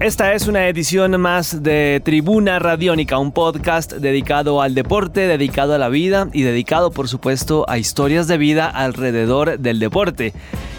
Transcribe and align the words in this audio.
Esta 0.00 0.32
es 0.32 0.46
una 0.46 0.68
edición 0.68 1.20
más 1.20 1.60
de 1.64 2.00
Tribuna 2.04 2.60
Radiónica, 2.60 3.18
un 3.18 3.32
podcast 3.32 3.92
dedicado 3.92 4.62
al 4.62 4.76
deporte, 4.76 5.26
dedicado 5.26 5.74
a 5.74 5.78
la 5.78 5.88
vida 5.88 6.28
y 6.32 6.42
dedicado, 6.42 6.92
por 6.92 7.08
supuesto, 7.08 7.64
a 7.68 7.78
historias 7.78 8.28
de 8.28 8.38
vida 8.38 8.68
alrededor 8.68 9.58
del 9.58 9.80
deporte. 9.80 10.34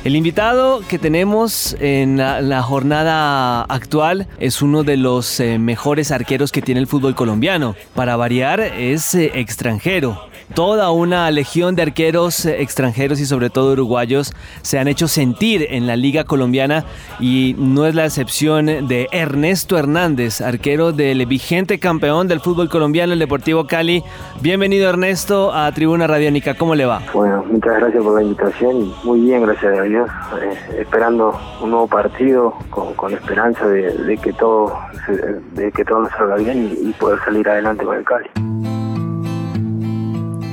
El 0.05 0.15
invitado 0.15 0.79
que 0.87 0.97
tenemos 0.97 1.75
en 1.81 2.15
la, 2.15 2.63
jornada 2.63 3.63
actual 3.63 4.29
es 4.39 4.61
uno 4.61 4.83
de 4.83 4.95
los 4.95 5.41
eh, 5.41 5.59
mejores 5.59 6.11
arqueros 6.11 6.53
que 6.53 6.61
tiene 6.61 6.79
el 6.79 6.87
fútbol 6.87 7.13
colombiano. 7.13 7.75
Para 7.95 8.15
variar, 8.15 8.61
es 8.61 9.13
eh, 9.15 9.31
extranjero 9.35 10.29
toda 10.53 10.91
una 10.91 11.29
legión 11.31 11.75
de 11.75 11.83
arqueros 11.83 12.45
eh, 12.45 12.61
extranjeros 12.61 13.19
y 13.19 13.25
sobre 13.25 13.49
todo 13.49 13.73
uruguayos 13.73 14.33
se 14.61 14.79
han 14.79 14.87
hecho 14.87 15.07
sentir 15.07 15.67
en 15.69 15.87
la 15.87 15.95
liga 15.95 16.23
colombiana 16.23 16.85
y 17.19 17.55
no 17.57 17.85
es 17.85 17.95
la 17.95 18.05
excepción 18.05 18.65
de 18.65 19.08
Ernesto 19.11 19.77
Hernández, 19.77 20.41
arquero 20.41 20.91
del 20.91 21.25
vigente 21.25 21.79
campeón 21.79 22.27
del 22.27 22.39
fútbol 22.39 22.69
colombiano, 22.69 23.13
el 23.13 23.19
Deportivo 23.19 23.67
Cali. 23.67 24.03
Bienvenido 24.41 24.89
Ernesto 24.89 25.53
a 25.53 25.71
Tribuna 25.71 26.07
Radiónica, 26.07 26.55
¿cómo 26.55 26.75
le 26.75 26.85
va? 26.85 27.01
Bueno, 27.13 27.43
muchas 27.49 27.79
gracias 27.79 28.03
por 28.03 28.15
la 28.15 28.23
invitación 28.23 28.81
y 28.81 28.95
muy 29.03 29.21
bien, 29.21 29.41
gracias 29.43 29.77
a 29.77 29.81
Dios, 29.83 30.09
eh, 30.41 30.79
esperando 30.79 31.39
un 31.61 31.71
nuevo 31.71 31.87
partido 31.87 32.53
con, 32.69 33.13
esperanza 33.13 33.67
de, 33.67 34.17
que 34.21 34.33
todo 34.33 34.77
de 35.53 35.71
que 35.71 35.83
todo 35.85 36.07
salga 36.09 36.35
bien 36.35 36.77
y 36.81 36.91
poder 36.93 37.19
salir 37.25 37.47
adelante 37.49 37.85
con 37.85 37.97
el 37.97 38.03
Cali. 38.03 38.29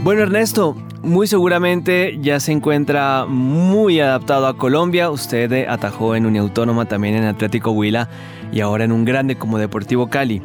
Bueno, 0.06 0.22
Ernesto, 0.22 0.76
muy 1.02 1.26
seguramente 1.26 2.18
ya 2.20 2.38
se 2.38 2.52
encuentra 2.52 3.24
muy 3.26 3.98
adaptado 3.98 4.46
a 4.46 4.56
Colombia. 4.56 5.10
Usted 5.10 5.66
atajó 5.68 6.14
en 6.14 6.26
Uniautónoma, 6.26 6.84
también 6.84 7.16
en 7.16 7.24
Atlético 7.24 7.72
Huila 7.72 8.06
y 8.52 8.60
ahora 8.60 8.84
en 8.84 8.92
un 8.92 9.04
grande 9.04 9.36
como 9.36 9.58
Deportivo 9.58 10.08
Cali. 10.08 10.42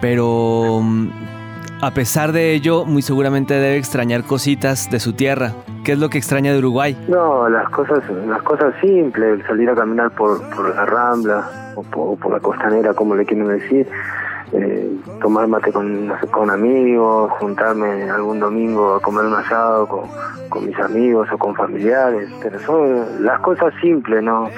Pero 0.00 0.78
mm, 0.80 1.08
a 1.82 1.90
pesar 1.90 2.30
de 2.30 2.54
ello, 2.54 2.84
muy 2.84 3.02
seguramente 3.02 3.54
debe 3.54 3.78
extrañar 3.78 4.22
cositas 4.22 4.88
de 4.92 5.00
su 5.00 5.12
tierra. 5.12 5.54
¿Qué 5.82 5.90
es 5.90 5.98
lo 5.98 6.08
que 6.08 6.18
extraña 6.18 6.52
de 6.52 6.58
Uruguay? 6.58 6.96
No, 7.08 7.48
las 7.48 7.68
cosas, 7.70 8.04
las 8.28 8.42
cosas 8.42 8.72
simples, 8.80 9.44
salir 9.44 9.70
a 9.70 9.74
caminar 9.74 10.12
por, 10.12 10.40
la 10.72 10.86
Rambla 10.86 11.72
o 11.74 12.14
por 12.14 12.30
la 12.30 12.38
costanera, 12.38 12.94
como 12.94 13.16
le 13.16 13.26
quieren 13.26 13.48
decir 13.48 13.88
eh, 14.52 14.90
tomar 15.20 15.46
mate 15.48 15.72
con, 15.72 16.12
con 16.30 16.50
amigos, 16.50 17.30
juntarme 17.38 18.10
algún 18.10 18.40
domingo 18.40 18.94
a 18.94 19.00
comer 19.00 19.24
un 19.24 19.34
asado 19.34 19.86
con, 19.86 20.00
con 20.48 20.66
mis 20.66 20.78
amigos 20.78 21.28
o 21.32 21.38
con 21.38 21.54
familiares, 21.54 22.30
pero 22.42 22.58
son 22.60 23.24
las 23.24 23.40
cosas 23.40 23.72
simples, 23.80 24.22
no 24.22 24.48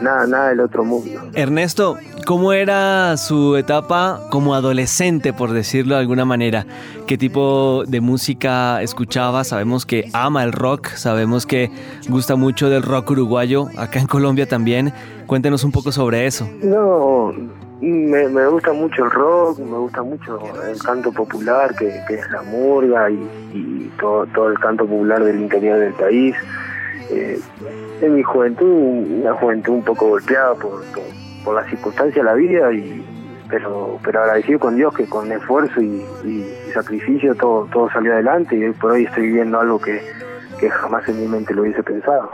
nada, 0.00 0.26
nada 0.26 0.48
del 0.50 0.60
otro 0.60 0.84
mundo. 0.84 1.20
Ernesto, 1.34 1.96
¿cómo 2.26 2.52
era 2.52 3.16
su 3.16 3.56
etapa 3.56 4.20
como 4.30 4.54
adolescente, 4.54 5.32
por 5.32 5.52
decirlo 5.52 5.94
de 5.94 6.00
alguna 6.00 6.24
manera? 6.24 6.66
¿Qué 7.06 7.18
tipo 7.18 7.84
de 7.86 8.00
música 8.00 8.82
escuchaba? 8.82 9.44
Sabemos 9.44 9.86
que 9.86 10.08
ama 10.12 10.44
el 10.44 10.52
rock, 10.52 10.88
sabemos 10.88 11.46
que 11.46 11.70
gusta 12.08 12.36
mucho 12.36 12.68
del 12.68 12.82
rock 12.82 13.10
uruguayo, 13.10 13.68
acá 13.76 14.00
en 14.00 14.06
Colombia 14.06 14.46
también. 14.46 14.92
Cuéntenos 15.26 15.64
un 15.64 15.72
poco 15.72 15.92
sobre 15.92 16.26
eso. 16.26 16.48
No, 16.62 17.32
me, 17.86 18.28
me, 18.28 18.46
gusta 18.46 18.72
mucho 18.72 19.04
el 19.04 19.10
rock, 19.10 19.58
me 19.60 19.78
gusta 19.78 20.02
mucho 20.02 20.40
el 20.66 20.78
canto 20.82 21.12
popular, 21.12 21.74
que, 21.76 21.88
es 21.88 22.30
la 22.30 22.42
murga 22.42 23.10
y, 23.10 23.90
todo, 24.00 24.26
todo 24.26 24.48
el 24.48 24.58
canto 24.58 24.86
popular 24.86 25.22
del 25.22 25.40
interior 25.40 25.78
del 25.78 25.92
país. 25.94 26.34
Eh, 27.10 27.38
en 28.00 28.14
mi 28.14 28.22
juventud, 28.22 28.66
una 29.22 29.34
juventud 29.34 29.74
un 29.74 29.84
poco 29.84 30.08
golpeada 30.08 30.54
por, 30.54 30.82
por, 31.44 31.54
las 31.54 31.68
circunstancias 31.68 32.24
de 32.24 32.30
la 32.30 32.34
vida, 32.34 32.72
y, 32.72 33.04
pero, 33.48 33.98
pero 34.04 34.22
agradecido 34.22 34.58
con 34.58 34.76
Dios 34.76 34.94
que 34.94 35.06
con 35.06 35.30
esfuerzo 35.32 35.80
y, 35.80 36.04
sacrificio 36.72 37.34
todo, 37.34 37.66
todo 37.72 37.90
salió 37.90 38.12
adelante 38.12 38.54
y 38.54 38.62
hoy 38.62 38.72
por 38.72 38.92
hoy 38.92 39.04
estoy 39.04 39.24
viviendo 39.24 39.58
algo 39.58 39.80
que, 39.80 40.00
que 40.60 40.68
jamás 40.68 41.08
en 41.08 41.20
mi 41.20 41.26
mente 41.26 41.54
lo 41.54 41.62
hubiese 41.62 41.82
pensado. 41.82 42.30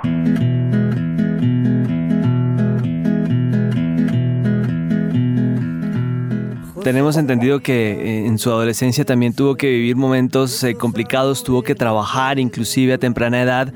Tenemos 6.84 7.16
entendido 7.16 7.60
que 7.60 7.92
eh, 7.92 8.26
en 8.26 8.36
su 8.36 8.50
adolescencia 8.50 9.06
también 9.06 9.34
tuvo 9.34 9.54
que 9.54 9.70
vivir 9.70 9.96
momentos 9.96 10.62
eh, 10.64 10.74
complicados, 10.74 11.42
tuvo 11.42 11.62
que 11.62 11.74
trabajar 11.74 12.38
inclusive 12.38 12.92
a 12.92 12.98
temprana 12.98 13.40
edad, 13.40 13.72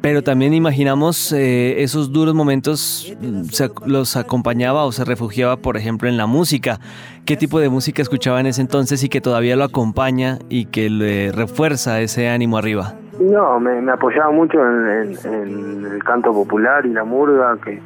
pero 0.00 0.24
también 0.24 0.52
imaginamos 0.52 1.32
eh, 1.32 1.80
esos 1.84 2.12
duros 2.12 2.34
momentos 2.34 3.16
mm, 3.20 3.86
los 3.86 4.16
acompañaba 4.16 4.84
o 4.84 4.90
se 4.90 5.04
refugiaba, 5.04 5.58
por 5.58 5.76
ejemplo, 5.76 6.08
en 6.08 6.16
la 6.16 6.26
música. 6.26 6.80
¿Qué 7.24 7.36
tipo 7.36 7.60
de 7.60 7.68
música 7.68 8.02
escuchaba 8.02 8.40
en 8.40 8.46
ese 8.46 8.62
entonces 8.62 9.04
y 9.04 9.08
que 9.08 9.20
todavía 9.20 9.54
lo 9.54 9.62
acompaña 9.62 10.40
y 10.48 10.64
que 10.64 10.90
le 10.90 11.30
refuerza 11.30 12.00
ese 12.00 12.28
ánimo 12.28 12.58
arriba? 12.58 12.94
No, 13.20 13.60
me, 13.60 13.92
apoyaba 13.92 14.32
mucho 14.32 14.58
en, 14.58 15.86
el 15.86 16.02
canto 16.02 16.32
popular 16.32 16.84
y 16.84 16.88
la 16.88 17.04
murga, 17.04 17.56
que 17.64 17.80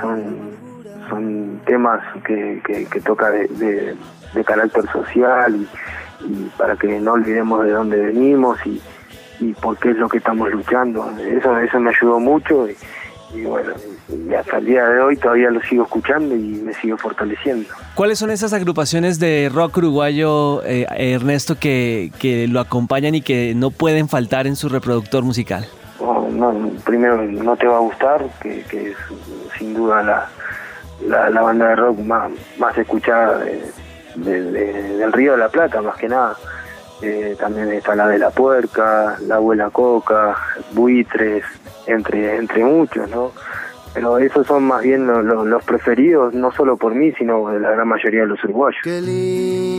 son 0.00 0.67
son 1.08 1.60
temas 1.66 2.00
que, 2.24 2.60
que, 2.64 3.00
toca 3.00 3.30
de, 3.30 3.96
de, 4.34 4.44
carácter 4.44 4.84
social 4.92 5.66
y, 6.20 6.50
para 6.56 6.76
que 6.76 7.00
no 7.00 7.12
olvidemos 7.12 7.64
de 7.64 7.70
dónde 7.72 7.96
venimos 7.96 8.58
y, 8.66 8.80
y 9.40 9.52
por 9.54 9.78
qué 9.78 9.90
es 9.90 9.96
lo 9.96 10.08
que 10.08 10.18
estamos 10.18 10.50
luchando. 10.50 11.10
Eso, 11.18 11.58
eso 11.58 11.80
me 11.80 11.90
ayudó 11.90 12.20
mucho 12.20 12.66
y, 13.34 13.42
bueno, 13.42 13.72
y 14.08 14.34
hasta 14.34 14.58
el 14.58 14.66
día 14.66 14.88
de 14.88 15.00
hoy 15.00 15.16
todavía 15.16 15.50
lo 15.50 15.60
sigo 15.62 15.84
escuchando 15.84 16.34
y 16.34 16.62
me 16.62 16.72
sigo 16.74 16.96
fortaleciendo. 16.96 17.68
¿Cuáles 17.94 18.18
son 18.18 18.30
esas 18.30 18.52
agrupaciones 18.52 19.18
de 19.18 19.50
rock 19.52 19.78
uruguayo, 19.78 20.62
eh, 20.64 20.86
Ernesto, 20.90 21.58
que, 21.58 22.10
que 22.18 22.48
lo 22.48 22.60
acompañan 22.60 23.14
y 23.14 23.20
que 23.20 23.54
no 23.54 23.70
pueden 23.70 24.08
faltar 24.08 24.46
en 24.46 24.56
su 24.56 24.68
reproductor 24.68 25.24
musical? 25.24 25.66
Oh, 26.00 26.28
no, 26.30 26.70
primero, 26.84 27.22
no 27.22 27.56
te 27.56 27.66
va 27.66 27.76
a 27.76 27.80
gustar, 27.80 28.24
que, 28.40 28.62
que 28.62 28.90
es 28.90 28.96
sin 29.58 29.74
duda 29.74 30.02
la, 30.02 30.30
la, 31.06 31.30
la 31.30 31.42
banda 31.42 31.68
de 31.68 31.76
rock 31.76 31.98
más, 32.00 32.30
más 32.58 32.76
escuchada 32.76 33.44
del 34.16 35.12
Río 35.12 35.32
de 35.32 35.38
la 35.38 35.48
Plata, 35.48 35.80
más 35.80 35.96
que 35.96 36.08
nada. 36.08 36.36
Eh, 37.00 37.36
también 37.38 37.70
está 37.72 37.94
la 37.94 38.08
de 38.08 38.18
la 38.18 38.30
puerca, 38.30 39.16
la 39.26 39.36
abuela 39.36 39.70
coca, 39.70 40.36
buitres, 40.72 41.44
entre, 41.86 42.36
entre 42.36 42.64
muchos, 42.64 43.08
¿no? 43.08 43.30
Pero 43.94 44.18
esos 44.18 44.46
son 44.46 44.64
más 44.64 44.82
bien 44.82 45.06
los 45.06 45.64
preferidos, 45.64 46.34
no 46.34 46.52
solo 46.52 46.76
por 46.76 46.94
mí, 46.94 47.12
sino 47.12 47.48
de 47.48 47.60
la 47.60 47.70
gran 47.70 47.88
mayoría 47.88 48.22
de 48.22 48.26
los 48.26 48.42
uruguayos. 48.44 48.80
Qué 48.82 49.00
lindo 49.00 49.77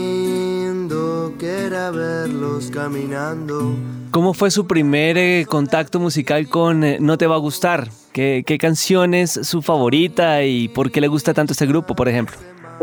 que 1.40 1.66
era 1.66 1.90
verlos 1.90 2.70
caminando. 2.70 3.72
¿Cómo 4.10 4.34
fue 4.34 4.50
su 4.50 4.66
primer 4.66 5.16
eh, 5.16 5.46
contacto 5.48 5.98
musical 5.98 6.50
con 6.50 6.84
eh, 6.84 6.98
No 7.00 7.16
Te 7.16 7.26
Va 7.26 7.36
a 7.36 7.38
Gustar? 7.38 7.88
¿Qué, 8.12 8.44
canción 8.60 9.14
es 9.14 9.30
su 9.30 9.62
favorita 9.62 10.42
y 10.42 10.68
por 10.68 10.90
qué 10.90 11.00
le 11.00 11.08
gusta 11.08 11.32
tanto 11.32 11.52
este 11.54 11.64
grupo, 11.64 11.96
por 11.96 12.08
ejemplo? 12.08 12.36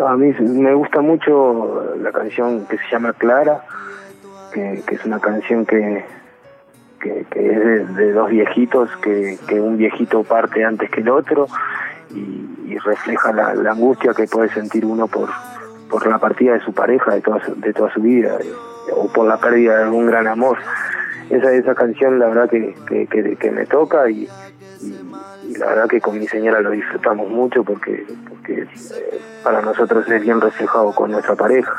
A 0.04 0.18
mí 0.18 0.34
me 0.40 0.74
gusta 0.74 1.02
mucho 1.02 1.94
la 2.02 2.12
canción 2.12 2.66
que 2.66 2.78
se 2.78 2.84
llama 2.92 3.14
Clara, 3.14 3.64
que, 4.52 4.84
es 4.90 5.06
una 5.06 5.20
canción 5.20 5.64
que, 5.64 6.04
que, 7.00 7.28
es 7.32 7.96
de, 7.96 8.12
dos 8.12 8.32
viejitos, 8.32 8.90
que, 9.04 9.38
un 9.60 9.78
viejito 9.78 10.24
parte 10.24 10.66
antes 10.66 10.90
que 10.90 11.02
el 11.02 11.10
otro 11.10 11.48
y, 12.16 12.78
refleja 12.80 13.32
la, 13.34 13.72
angustia 13.72 14.14
que 14.14 14.26
puede 14.28 14.50
sentir 14.50 14.86
uno 14.86 15.08
por, 15.08 15.30
por 15.90 16.06
la 16.08 16.18
partida 16.18 16.54
de 16.54 16.62
su 16.62 16.74
pareja 16.74 17.14
de 17.14 17.22
toda 17.22 17.44
su, 17.46 17.56
de 17.56 17.74
toda 17.74 17.94
su 17.94 18.02
vida 18.02 18.38
o 18.96 19.08
por 19.08 19.28
la 19.28 19.38
pérdida 19.38 19.78
de 19.78 19.84
algún 19.84 20.08
gran 20.08 20.28
amor. 20.28 20.58
Esa, 21.30 21.52
esa 21.54 21.76
canción 21.76 22.20
la 22.20 22.28
verdad 22.28 22.50
que, 22.50 23.38
que 23.40 23.52
me 23.52 23.66
toca 23.66 24.10
y, 24.10 24.28
la 25.58 25.68
verdad 25.68 25.88
que 25.88 26.02
con 26.02 26.20
mi 26.20 26.28
señora 26.28 26.62
lo 26.62 26.72
disfrutamos 26.72 27.30
mucho 27.30 27.64
porque, 27.64 28.06
porque 28.28 28.62
eh, 28.62 29.22
para 29.44 29.62
nosotros 29.62 30.10
es 30.10 30.22
bien 30.22 30.42
reflejado 30.42 30.94
con 30.94 31.12
nuestra 31.12 31.36
pareja. 31.36 31.74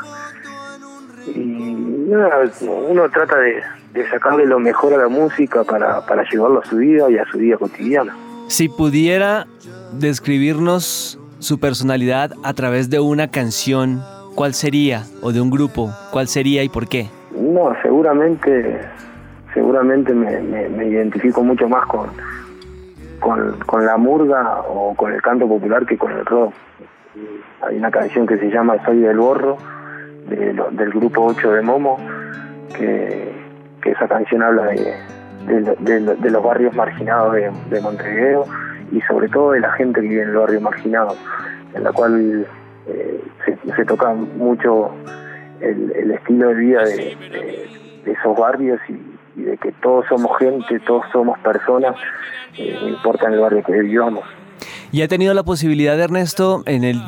Y 1.27 1.75
uno 2.09 3.09
trata 3.09 3.37
de, 3.37 3.61
sacarle 4.09 4.45
lo 4.45 4.59
mejor 4.59 4.93
a 4.93 4.97
la 4.97 5.07
música 5.07 5.63
para, 5.63 6.05
para 6.05 6.23
llevarlo 6.29 6.61
a 6.61 6.65
su 6.65 6.77
vida 6.77 7.09
y 7.09 7.17
a 7.17 7.25
su 7.25 7.37
vida 7.37 7.57
cotidiana. 7.57 8.15
Si 8.47 8.69
pudiera 8.69 9.45
describirnos 9.93 11.18
su 11.39 11.59
personalidad 11.59 12.31
a 12.43 12.53
través 12.53 12.89
de 12.89 12.99
una 12.99 13.29
canción, 13.29 14.01
¿cuál 14.35 14.53
sería? 14.53 15.03
¿O 15.21 15.31
de 15.31 15.41
un 15.41 15.49
grupo? 15.49 15.89
¿Cuál 16.11 16.27
sería 16.27 16.63
y 16.63 16.69
por 16.69 16.87
qué? 16.87 17.07
No, 17.31 17.73
seguramente, 17.81 18.79
seguramente 19.53 20.13
me 20.13 20.87
identifico 20.87 21.43
mucho 21.43 21.67
más 21.67 21.85
con, 21.87 22.09
con, 23.19 23.59
con 23.65 23.85
la 23.85 23.97
murga 23.97 24.61
o 24.67 24.95
con 24.95 25.13
el 25.13 25.21
canto 25.21 25.47
popular 25.47 25.85
que 25.85 25.97
con 25.97 26.11
el 26.11 26.25
rock. 26.25 26.53
Hay 27.61 27.77
una 27.77 27.91
canción 27.91 28.25
que 28.25 28.37
se 28.37 28.49
llama 28.49 28.83
Soy 28.85 28.99
del 28.99 29.17
Borro, 29.17 29.57
del 30.27 30.89
grupo 30.91 31.25
8 31.25 31.51
de 31.51 31.61
Momo, 31.61 31.97
que, 32.77 33.37
esa 33.83 34.07
canción 34.07 34.43
habla 34.43 34.65
de, 34.65 34.93
de, 35.79 36.29
los 36.29 36.43
barrios 36.43 36.75
marginados 36.75 37.33
de, 37.33 37.81
Montevideo 37.81 38.45
y 38.91 39.01
sobre 39.01 39.29
todo 39.29 39.51
de 39.51 39.59
la 39.59 39.71
gente 39.73 40.01
que 40.01 40.07
vive 40.07 40.23
en 40.23 40.29
el 40.29 40.35
barrio 40.35 40.61
marginado, 40.61 41.15
en 41.73 41.83
la 41.83 41.91
cual 41.91 42.47
eh, 42.87 43.23
se, 43.75 43.85
toca 43.85 44.13
mucho 44.13 44.91
el, 45.61 46.11
estilo 46.11 46.49
de 46.49 46.55
vida 46.55 46.83
de, 46.83 47.67
esos 48.05 48.37
barrios 48.37 48.79
y, 48.89 49.41
de 49.41 49.57
que 49.57 49.71
todos 49.73 50.05
somos 50.07 50.37
gente, 50.37 50.79
todos 50.81 51.05
somos 51.11 51.37
personas, 51.39 51.95
eh, 52.57 52.77
no 52.81 52.89
importa 52.89 53.27
en 53.27 53.33
el 53.33 53.39
barrio 53.39 53.63
que 53.63 53.73
vivamos. 53.73 54.25
¿Y 54.91 55.01
ha 55.03 55.07
tenido 55.07 55.33
la 55.33 55.43
posibilidad, 55.43 55.99
Ernesto, 55.99 56.63
en 56.65 56.83
el 56.83 57.01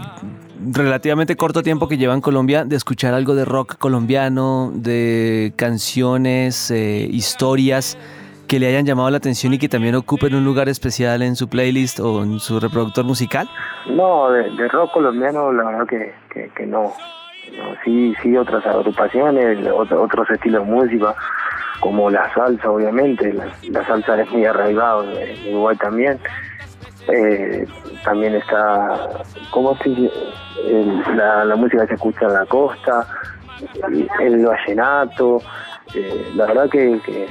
relativamente 0.71 1.35
corto 1.35 1.63
tiempo 1.63 1.87
que 1.87 1.97
lleva 1.97 2.13
en 2.13 2.21
Colombia, 2.21 2.63
de 2.63 2.75
escuchar 2.75 3.15
algo 3.15 3.33
de 3.33 3.45
rock 3.45 3.77
colombiano, 3.77 4.71
de 4.75 5.53
canciones, 5.55 6.69
eh, 6.69 7.07
historias 7.09 7.97
que 8.51 8.59
le 8.59 8.67
hayan 8.67 8.85
llamado 8.85 9.09
la 9.09 9.15
atención 9.15 9.53
y 9.53 9.59
que 9.59 9.69
también 9.69 9.95
ocupen 9.95 10.35
un 10.35 10.43
lugar 10.43 10.67
especial 10.67 11.21
en 11.21 11.37
su 11.37 11.47
playlist 11.47 12.01
o 12.01 12.21
en 12.21 12.37
su 12.41 12.59
reproductor 12.59 13.05
musical? 13.05 13.49
No, 13.89 14.29
de, 14.29 14.67
rock 14.67 14.91
colombiano 14.91 15.53
la 15.53 15.63
verdad 15.63 15.87
que, 15.87 16.49
que, 16.53 16.65
no. 16.65 16.91
Sí, 17.85 18.13
sí, 18.21 18.35
otras 18.35 18.65
agrupaciones, 18.65 19.65
otros 19.69 20.29
estilos 20.29 20.67
de 20.67 21.13
como 21.79 22.09
la 22.09 22.29
salsa, 22.33 22.69
obviamente. 22.69 23.31
La, 23.31 23.85
salsa 23.85 24.21
es 24.21 24.29
muy 24.31 24.43
arraigada 24.43 25.01
en 25.13 25.53
Uruguay 25.53 25.77
también. 25.77 26.19
Eh, 27.07 27.65
también 28.03 28.35
está, 28.35 29.23
¿cómo 29.51 29.77
se 29.77 30.11
la, 31.15 31.45
la, 31.45 31.55
música 31.55 31.83
que 31.83 31.87
se 31.87 31.93
escucha 31.93 32.25
en 32.25 32.33
la 32.33 32.45
costa, 32.47 33.07
el 34.19 34.45
vallenato, 34.45 35.41
eh, 35.95 36.31
la 36.35 36.45
verdad 36.47 36.69
que, 36.69 36.99
que, 37.05 37.27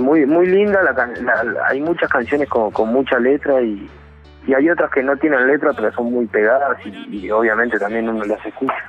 muy 0.00 0.26
muy 0.26 0.46
linda, 0.46 0.80
la, 0.82 1.66
hay 1.68 1.80
muchas 1.80 2.08
canciones 2.10 2.48
con, 2.48 2.70
con 2.70 2.92
mucha 2.92 3.18
letra 3.18 3.60
y, 3.60 3.88
y 4.46 4.54
hay 4.54 4.70
otras 4.70 4.90
que 4.90 5.02
no 5.02 5.16
tienen 5.16 5.46
letra 5.46 5.72
pero 5.74 5.92
son 5.92 6.12
muy 6.12 6.26
pegadas 6.26 6.78
y, 6.84 7.24
y 7.26 7.30
obviamente 7.30 7.78
también 7.78 8.08
uno 8.08 8.24
las 8.24 8.44
escucha. 8.44 8.84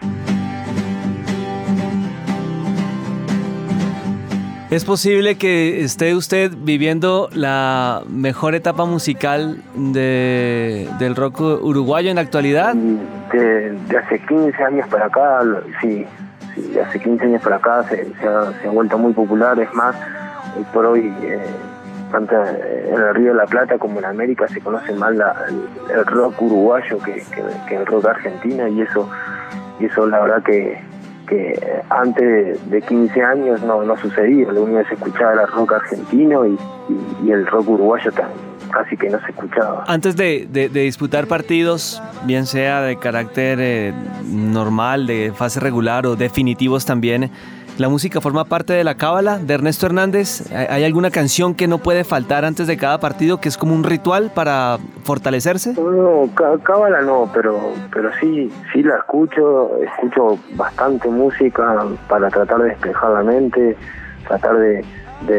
¿Es 4.69 4.83
posible 4.83 5.38
que 5.38 5.81
esté 5.81 6.13
usted 6.13 6.51
viviendo 6.53 7.29
la 7.31 8.03
mejor 8.09 8.53
etapa 8.53 8.83
musical 8.83 9.62
de, 9.74 10.89
del 11.00 11.15
rock 11.15 11.39
uruguayo 11.39 12.09
en 12.09 12.18
la 12.18 12.21
actualidad? 12.21 12.75
De, 12.75 13.77
hace 13.97 14.19
15 14.19 14.62
años 14.62 14.85
para 14.89 15.06
acá, 15.06 15.39
sí, 15.79 16.06
de 16.57 16.81
hace 16.81 17.00
15 17.00 17.24
años 17.24 17.41
para 17.41 17.56
acá 17.56 17.85
se, 17.88 18.12
ha, 18.27 18.69
vuelto 18.69 18.97
muy 18.97 19.13
popular, 19.13 19.57
es 19.57 19.74
más, 19.74 19.95
hoy 20.56 20.66
por 20.74 20.86
hoy, 20.86 21.14
eh, 21.22 21.40
tanto 22.12 22.36
en 22.36 22.94
el 22.94 23.16
Río 23.16 23.32
de 23.32 23.38
la 23.38 23.46
Plata 23.46 23.78
como 23.78 24.00
en 24.00 24.06
América 24.06 24.48
se 24.48 24.62
conoce 24.62 24.94
más 24.94 25.12
el, 25.12 26.06
rock 26.06 26.42
uruguayo 26.42 27.00
que, 27.00 27.24
que 27.68 27.76
el 27.76 27.86
rock 27.86 28.06
argentino 28.06 28.68
y 28.68 28.82
eso, 28.82 29.10
y 29.80 29.86
eso 29.86 30.08
la 30.08 30.20
verdad 30.20 30.44
que 30.44 30.82
que 31.28 31.60
antes 31.90 32.70
de 32.70 32.82
15 32.82 33.22
años 33.22 33.62
no, 33.62 33.84
no 33.84 33.98
sucedía, 33.98 34.52
lo 34.52 34.64
único 34.64 34.80
que 34.80 34.88
se 34.88 34.94
escuchaba 34.96 35.34
el 35.34 35.48
rock 35.48 35.74
argentino 35.74 36.48
y, 36.48 36.58
el 37.30 37.46
rock 37.46 37.70
uruguayo 37.70 38.12
casi 38.72 38.96
que 38.96 39.10
no 39.10 39.20
se 39.20 39.32
escuchaba. 39.32 39.84
Antes 39.88 40.16
de, 40.16 40.48
disputar 40.72 41.28
partidos, 41.28 42.02
bien 42.26 42.46
sea 42.46 42.82
de 42.82 42.98
carácter 42.98 43.60
eh, 43.62 43.94
normal, 44.26 45.06
de 45.06 45.34
fase 45.36 45.60
regular 45.60 46.06
o 46.06 46.16
definitivos 46.16 46.86
también, 46.86 47.30
¿La 47.77 47.89
música 47.89 48.21
forma 48.21 48.45
parte 48.45 48.74
de 48.74 48.83
la 48.83 48.95
cábala 48.95 49.38
de 49.38 49.53
Ernesto 49.53 49.85
Hernández? 49.85 50.51
¿Hay 50.51 50.83
alguna 50.83 51.12
canción 51.12 51.53
que 51.53 51.68
no 51.68 51.77
puede 51.77 52.03
faltar 52.03 52.44
antes 52.44 52.65
de 52.65 52.75
cada 52.75 53.00
partido 53.00 53.39
que 53.39 53.50
es 53.50 53.57
como 53.57 53.75
un 53.75 53.83
ritual 53.83 54.31
para 54.33 54.79
fortalecerse? 55.03 55.74
No, 55.74 56.27
cábala 56.63 57.01
no, 57.01 57.29
pero 57.35 57.59
pero 57.94 58.09
sí 58.19 58.51
sí 58.74 58.81
la 58.81 58.95
escucho, 58.95 59.77
escucho 59.83 60.39
bastante 60.56 61.07
música 61.07 61.85
para 62.09 62.29
tratar 62.29 62.63
de 62.63 62.69
despejar 62.69 63.12
la 63.12 63.21
mente, 63.21 63.77
tratar 64.27 64.57
de, 64.57 64.83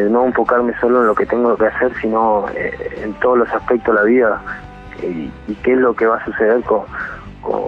no 0.08 0.26
enfocarme 0.26 0.78
solo 0.80 1.00
en 1.00 1.08
lo 1.08 1.16
que 1.16 1.26
tengo 1.26 1.56
que 1.56 1.66
hacer, 1.66 1.90
sino 2.00 2.46
eh, 2.54 3.02
en 3.02 3.14
todos 3.14 3.38
los 3.38 3.48
aspectos 3.52 3.96
de 3.96 4.00
la 4.00 4.06
vida 4.06 4.42
y, 5.02 5.54
qué 5.64 5.72
es 5.72 5.78
lo 5.78 5.92
que 5.92 6.06
va 6.06 6.18
a 6.18 6.24
suceder 6.24 6.62
con, 6.62 6.82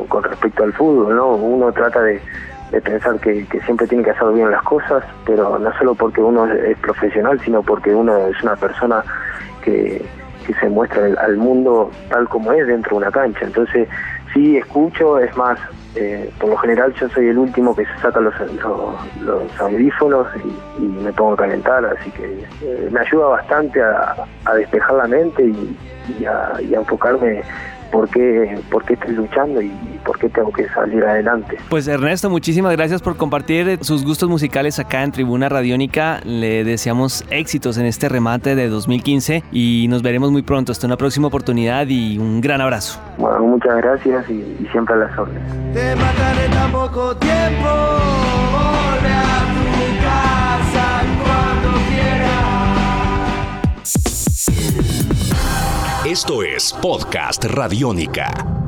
con 0.07 0.23
respecto 0.23 0.63
al 0.63 0.73
fútbol, 0.75 1.17
¿no? 1.17 1.35
Uno 1.35 1.73
trata 1.73 2.03
de 2.03 2.21
de 2.71 2.81
pensar 2.81 3.19
que, 3.19 3.47
siempre 3.65 3.87
tiene 3.87 4.05
que 4.05 4.11
hacer 4.11 4.29
bien 4.33 4.51
las 4.51 4.63
cosas, 4.63 5.05
pero 5.27 5.59
no 5.59 5.73
solo 5.79 5.95
porque 5.95 6.21
uno 6.21 6.47
es 6.47 6.79
profesional, 6.79 7.41
sino 7.41 7.63
porque 7.63 7.95
uno 7.95 8.29
es 8.29 8.43
una 8.43 8.57
persona 8.57 9.03
que, 9.63 10.05
se 10.61 10.69
muestra 10.69 11.05
al 11.23 11.37
mundo 11.37 11.93
tal 12.09 12.29
como 12.29 12.51
es 12.51 12.67
dentro 12.67 12.91
de 12.91 13.05
una 13.05 13.13
cancha. 13.13 13.45
Entonces, 13.45 13.87
sí 14.35 14.57
escucho, 14.57 15.21
es 15.21 15.37
más, 15.37 15.61
eh, 15.95 16.29
por 16.41 16.51
lo 16.51 16.57
general 16.57 16.93
yo 16.95 17.09
soy 17.11 17.29
el 17.29 17.39
último 17.39 17.77
que 17.77 17.85
se 17.85 17.99
saca 17.99 18.19
los, 18.19 18.35
los, 19.21 19.61
audífonos 19.61 20.27
y, 20.79 20.83
me 20.83 21.13
pongo 21.13 21.35
a 21.35 21.37
calentar, 21.37 21.85
así 21.85 22.11
que 22.11 22.45
eh, 22.63 22.89
me 22.91 22.99
ayuda 22.99 23.29
bastante 23.29 23.81
a, 23.81 24.27
despejar 24.57 24.95
la 24.95 25.07
mente 25.07 25.45
y, 25.45 26.25
a, 26.25 26.53
enfocarme 26.59 27.43
por 27.93 28.09
qué, 28.09 28.59
por 28.73 28.85
qué 28.85 28.95
estoy 28.95 29.15
luchando 29.15 29.63
y 29.63 29.71
qué 30.21 30.29
tengo 30.29 30.53
que 30.53 30.69
salir 30.69 31.05
adelante. 31.05 31.57
Pues 31.69 31.89
Ernesto, 31.89 32.31
muchísimas 32.31 32.73
gracias 32.73 33.03
por 33.03 33.17
compartir 33.17 33.79
sus 33.83 34.05
gustos 34.05 34.29
musicales 34.29 34.79
acá 34.79 35.03
en 35.03 35.13
Tribuna 35.13 35.49
Radiónica. 35.49 36.21
Le 36.25 36.63
deseamos 36.65 37.25
éxitos 37.31 37.79
en 37.79 37.87
este 37.87 38.09
remate 38.09 38.55
de 38.55 38.69
2015 38.69 39.43
y 39.51 39.87
nos 39.89 40.03
veremos 40.03 40.31
muy 40.31 40.43
pronto. 40.43 40.73
Hasta 40.73 40.87
una 40.87 40.97
próxima 40.97 41.29
oportunidad 41.29 41.87
y 41.89 42.19
un 42.19 42.41
gran 42.41 42.61
abrazo. 42.61 43.01
Bueno, 43.19 43.41
muchas 43.41 43.77
gracias 43.77 44.29
y, 44.31 44.69
siempre 44.71 44.95
a 44.95 44.99
las 44.99 45.19
órdenes. 45.19 45.43
Te 45.73 45.97
mataré 45.97 46.49
tan 46.49 46.71
poco 46.71 47.17
tiempo, 47.17 47.69
a 47.69 49.41
tu 49.55 50.05
casa 50.05 51.03
cuando 51.25 51.71
Esto 56.05 56.43
es 56.43 56.73
Podcast 56.73 57.45
Radiónica. 57.45 58.60